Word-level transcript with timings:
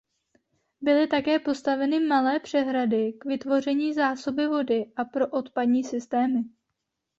Byly 0.81 1.07
také 1.07 1.39
postaveny 1.39 1.99
malé 1.99 2.39
přehrady 2.39 3.13
k 3.13 3.25
vytvoření 3.25 3.93
zásoby 3.93 4.47
vody 4.47 4.91
a 4.95 5.05
pro 5.05 5.27
odpadní 5.27 5.83
systémy. 5.83 6.43